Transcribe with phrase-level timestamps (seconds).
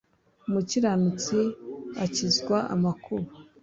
[0.47, 1.37] umukiranutsi
[2.03, 3.29] akizwa amakuba,